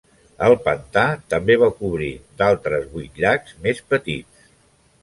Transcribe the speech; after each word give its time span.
El 0.45 0.53
pantà 0.67 1.03
també 1.33 1.57
va 1.65 1.69
cobrir 1.83 2.09
d'altres 2.41 2.89
vuit 2.97 3.25
llacs 3.27 3.57
més 3.69 3.87
petits. 3.95 4.53